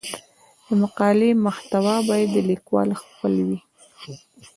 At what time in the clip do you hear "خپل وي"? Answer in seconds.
3.01-3.59